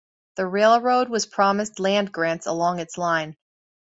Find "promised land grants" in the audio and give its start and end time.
1.27-2.47